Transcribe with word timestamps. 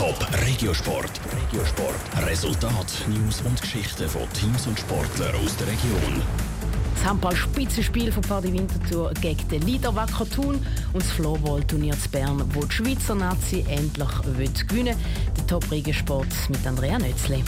Top 0.00 0.26
Regiosport. 0.46 1.20
Regiosport. 1.30 2.26
Resultat, 2.26 2.86
News 3.06 3.42
und 3.42 3.60
Geschichten 3.60 4.08
von 4.08 4.22
Teams 4.32 4.66
und 4.66 4.80
Sportlern 4.80 5.34
aus 5.44 5.54
der 5.58 5.66
Region. 5.66 6.22
Das 6.94 7.04
Handball-Spitzenspiel 7.04 8.10
von 8.10 8.22
Pfadi 8.22 8.50
Winterthur 8.50 9.12
gegen 9.20 9.46
den 9.50 9.60
Leader 9.60 9.94
Thun 10.34 10.54
und 10.94 11.02
das 11.02 11.10
Floorball-Turnier 11.10 11.92
zu 12.00 12.08
Bern, 12.08 12.42
wo 12.54 12.64
die 12.64 12.72
Schweizer 12.72 13.14
Nazi 13.14 13.62
endlich 13.68 14.08
gewinnen 14.22 14.96
will. 14.96 14.96
Der 15.36 15.46
Top 15.46 15.70
Regiosport 15.70 16.28
mit 16.48 16.66
Andrea 16.66 16.98
Nötzli. 16.98 17.44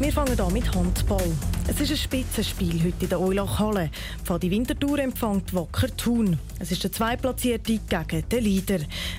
Wir 0.00 0.12
fangen 0.12 0.38
an 0.38 0.52
mit 0.52 0.72
Handball. 0.76 1.32
Es 1.66 1.80
ist 1.80 1.90
ein 1.90 1.96
Spitzenspiel 1.96 2.84
heute 2.84 3.02
in 3.02 3.08
der 3.08 3.20
Eulach-Halle. 3.20 3.90
Die 4.40 4.50
Wintertour 4.50 5.00
empfängt 5.00 5.52
Wacker 5.52 5.88
Thun. 5.96 6.38
Es 6.60 6.70
ist 6.70 6.84
der 6.84 6.92
Zweitplatzierte 6.92 7.80
gegen 7.88 8.28
den 8.28 8.44
Leader. 8.44 8.78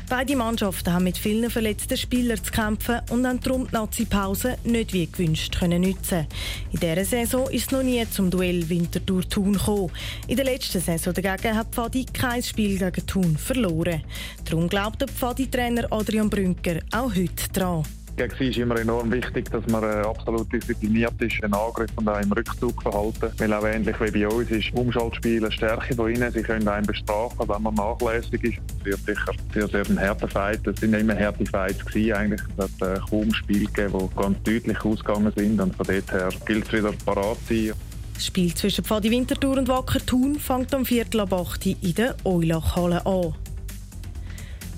Beide 0.10 0.38
Mannschaften 0.38 0.94
haben 0.94 1.04
mit 1.04 1.18
vielen 1.18 1.50
verletzten 1.50 1.98
Spielern 1.98 2.42
zu 2.42 2.54
kämpfen 2.54 3.02
und 3.10 3.28
haben 3.28 3.42
darum 3.42 3.68
die 3.68 3.74
Nazi-Pause 3.74 4.58
nicht 4.64 4.94
wie 4.94 5.06
gewünscht 5.06 5.60
können 5.60 5.82
nutzen. 5.82 6.28
In 6.72 6.80
dieser 6.80 7.04
Saison 7.04 7.50
ist 7.50 7.66
es 7.66 7.72
noch 7.72 7.84
nie 7.84 8.10
zum 8.10 8.32
Duell 8.32 8.70
Winterthur-Thun 8.70 9.54
gekommen. 9.54 9.92
In 10.28 10.38
der 10.38 10.46
letzten 10.46 10.80
Saison 10.80 11.14
dagegen 11.14 11.58
hat 11.58 11.74
Pfadi 11.74 12.06
kein 12.06 12.42
Spiel 12.42 12.80
gegen 12.80 13.06
Thun 13.06 13.38
verloren. 13.38 14.02
Darum 14.46 14.70
glaubt 14.70 15.02
der 15.02 15.10
Pfadi-Trainer 15.10 15.92
Adrian 15.92 16.30
Brünker 16.30 16.80
auch 16.94 17.14
heute 17.14 17.50
dran 17.52 17.84
gegen 18.20 18.36
sie 18.38 18.50
ist 18.50 18.58
immer 18.58 18.78
enorm 18.78 19.10
wichtig, 19.14 19.50
dass 19.50 19.66
man 19.68 19.82
äh, 19.82 20.06
absolut 20.06 20.52
diszipliniert 20.52 21.14
ist, 21.22 21.42
einen 21.42 21.54
Angriff 21.54 21.90
und 21.96 22.10
auch 22.10 22.20
im 22.20 22.32
Rückzug 22.34 22.82
verhalten. 22.82 23.32
Weil 23.38 23.54
auch 23.54 23.66
ähnlich 23.66 23.96
wie 24.02 24.12
bei 24.12 24.28
uns 24.28 24.52
ist 24.52 24.74
Umschaltspiel 24.74 25.38
eine 25.38 25.52
Stärke 25.54 25.96
von 25.96 26.14
ihnen. 26.14 26.30
Sie 26.34 26.42
können 26.42 26.68
einen 26.68 26.86
bestrafen, 26.86 27.48
wenn 27.48 27.62
man 27.62 27.74
nachlässig 27.76 28.44
ist. 28.44 28.58
Es 28.80 28.86
wird 28.86 29.00
sicher 29.06 29.32
sehr, 29.54 29.68
sehr 29.70 29.86
ein 29.90 30.00
harter 30.00 30.28
Fight. 30.28 30.68
Es 30.68 30.82
sind 30.82 30.94
immer 30.96 31.18
harte 31.18 31.46
Fights 31.46 31.86
gewesen 31.86 32.14
eigentlich. 32.14 32.42
Es 32.58 32.82
hat 32.82 32.98
äh, 32.98 33.00
kaum 33.10 33.34
Spiele 33.34 33.66
gegeben, 33.68 34.10
die 34.12 34.22
ganz 34.22 34.44
deutlich 34.44 34.84
ausgegangen 34.84 35.32
sind. 35.38 35.62
Und 35.62 35.76
von 35.78 35.88
dort 35.88 36.12
her 36.12 36.30
gilt 36.46 36.66
es 36.66 36.74
wieder 36.74 36.92
parat 37.06 37.38
zu 37.48 37.54
sein. 37.54 37.74
Das 38.16 38.26
Spiel 38.26 38.54
zwischen 38.54 38.84
Pfadi 38.84 39.12
Winterthur 39.12 39.58
und 39.58 39.70
Wacker 39.70 40.06
Thun 40.06 40.38
fängt 40.38 40.74
am 40.74 40.84
Viertel 40.84 41.22
ab 41.22 41.32
8 41.32 41.68
in 41.68 41.96
der 41.96 42.18
Eulach-Halle 42.26 43.06
an. 43.06 43.34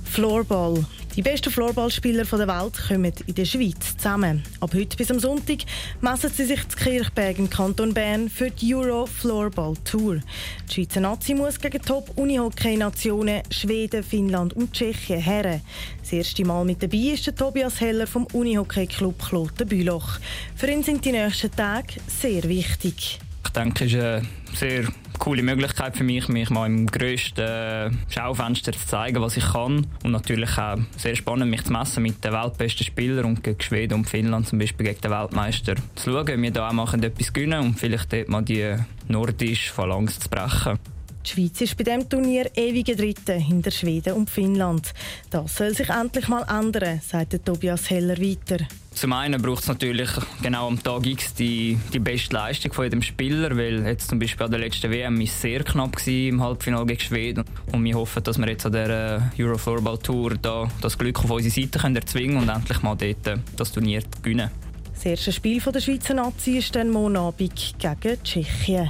Floorball. 0.03 0.86
Die 1.17 1.22
besten 1.22 1.52
Floorballspieler 1.52 2.23
der 2.23 2.48
Welt 2.48 2.88
kommen 2.88 3.12
in 3.28 3.36
der 3.36 3.44
Schweiz 3.44 3.98
zusammen. 3.98 4.44
Ab 4.62 4.73
heute 4.73 4.95
bis 4.95 5.12
am 5.12 5.20
Sonntag 5.20 5.59
messen 6.00 6.30
sie 6.30 6.45
sich 6.45 6.66
zu 6.70 6.78
Kirchberg 6.78 7.38
im 7.38 7.50
Kanton 7.50 7.94
Bern 7.94 8.30
für 8.30 8.50
die 8.50 8.73
Euro 8.73 9.06
Floorball 9.06 9.73
Tour. 9.84 10.22
Die 10.70 10.73
Schweizer 10.73 11.02
Nazi 11.02 11.34
muss 11.34 11.59
gegen 11.59 11.81
Top-Unihockey-Nationen 11.81 13.42
Schweden, 13.52 14.03
Finnland 14.03 14.53
und 14.53 14.72
Tschechien 14.72 15.20
her. 15.20 15.59
Das 16.00 16.14
erste 16.14 16.45
Mal 16.45 16.64
mit 16.64 16.81
dabei 16.81 17.14
ist 17.14 17.28
der 17.28 17.36
Tobias 17.36 17.81
Heller 17.81 18.08
vom 18.08 18.25
Unihockey-Club 18.31 19.20
Kloten 19.20 19.68
Büloch. 19.68 20.18
Für 20.56 20.68
ihn 20.68 20.81
sind 20.81 21.03
die 21.03 21.12
nächsten 21.12 21.52
Tage 21.52 21.96
sehr 22.08 22.44
wichtig. 22.44 23.20
Ich 23.44 23.52
denke, 23.52 23.84
es 23.84 23.92
ist 23.92 24.00
eine 24.00 24.22
sehr 24.53 24.88
coole 25.22 25.44
Möglichkeit 25.44 25.95
für 25.95 26.03
mich, 26.03 26.27
mich 26.30 26.50
mal 26.50 26.66
im 26.66 26.88
grössten 26.88 28.00
Schaufenster 28.09 28.72
zu 28.72 28.88
zeigen, 28.88 29.22
was 29.22 29.38
ich 29.38 29.45
kann. 29.45 29.86
Und 30.03 30.11
natürlich 30.11 30.58
auch 30.58 30.80
sehr 30.97 31.16
spannend, 31.16 31.52
mich 31.52 31.63
zu 31.63 31.72
messen 31.72 32.02
mit 32.02 32.23
den 32.23 32.33
weltbesten 32.33 32.88
Spielern 32.88 33.25
und 33.25 33.44
gegen 33.44 33.61
Schweden 33.61 33.94
und 33.94 34.09
Finnland 34.09 34.47
zum 34.47 34.58
Beispiel 34.58 34.88
gegen 34.88 35.00
den 35.00 35.11
Weltmeister 35.11 35.75
zu 35.94 36.11
schauen, 36.11 36.22
ob 36.22 36.28
wir 36.28 36.52
da 36.52 36.69
auch 36.69 36.73
mal 36.73 37.03
etwas 37.03 37.31
gewinnen 37.31 37.61
und 37.61 37.80
vielleicht 37.80 38.11
dort 38.11 38.30
mal 38.30 38.41
die 38.41 38.75
nordische 39.08 39.72
Phalanx 39.72 40.19
zu 40.19 40.28
brechen. 40.28 40.80
Die 41.25 41.30
Schweiz 41.30 41.61
ist 41.61 41.77
bei 41.77 41.83
diesem 41.83 42.09
Turnier 42.09 42.50
ewige 42.55 42.95
Dritte 42.95 43.33
hinter 43.33 43.72
Schweden 43.72 44.14
und 44.14 44.30
Finnland. 44.30 44.94
Das 45.30 45.55
soll 45.55 45.73
sich 45.75 45.89
endlich 45.89 46.28
mal 46.28 46.44
ändern, 46.50 47.00
sagt 47.02 47.45
Tobias 47.45 47.89
Heller 47.89 48.17
weiter. 48.17 48.66
Zum 48.94 49.13
einen 49.13 49.41
braucht 49.41 49.61
es 49.61 49.67
natürlich 49.67 50.09
genau 50.41 50.67
am 50.67 50.81
Tag 50.81 51.05
X 51.05 51.33
die, 51.33 51.78
die 51.94 52.00
beste 52.00 52.36
Leistung 52.36 52.73
von 52.73 52.86
jedem 52.86 53.02
Spieler, 53.02 53.55
weil 53.55 53.86
jetzt 53.86 54.09
zum 54.09 54.19
Beispiel 54.19 54.45
an 54.45 54.52
der 54.52 54.59
letzten 54.59 54.91
WM 54.91 55.22
ist 55.22 55.40
sehr 55.40 55.63
knapp 55.63 55.96
im 56.06 56.44
Halbfinale 56.44 56.85
gegen 56.88 57.00
Schweden 57.00 57.46
und 57.72 57.84
wir 57.84 57.96
hoffen, 57.96 58.23
dass 58.23 58.38
wir 58.38 58.50
jetzt 58.50 58.66
an 58.66 58.73
der 58.73 59.31
Euro 59.40 59.57
Floorball 59.57 59.97
Tour 60.00 60.35
da 60.41 60.67
das 60.81 60.97
Glück 60.97 61.23
auf 61.23 61.31
unsere 61.31 61.53
Seite 61.53 61.79
können 61.79 61.96
erzwingen 61.96 62.38
und 62.38 62.50
endlich 62.50 62.81
mal 62.81 62.96
dort 62.96 63.40
das 63.56 63.72
Turnier 63.72 64.01
gewinnen. 64.22 64.51
Das 64.94 65.06
erste 65.06 65.31
Spiel 65.31 65.59
der 65.62 65.79
Schweizer 65.79 66.13
Nazi 66.13 66.57
ist 66.57 66.75
dann 66.75 66.90
morgen 66.90 67.17
Abend 67.17 67.75
gegen 67.79 68.23
Tschechien. 68.23 68.90